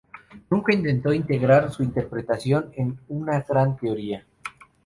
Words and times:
Nunca 0.49 0.73
intentó 0.73 1.13
integrar 1.13 1.71
su 1.71 1.83
interpretación 1.83 2.71
en 2.75 2.97
una 3.07 3.39
gran 3.47 3.77
teoría. 3.77 4.25